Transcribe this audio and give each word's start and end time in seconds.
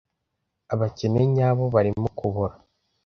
abakene 0.73 1.21
nyabo 1.35 1.63
barimo 1.75 2.07
kubora 2.19 2.55